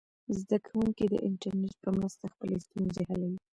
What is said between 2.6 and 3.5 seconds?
ستونزې حلوي.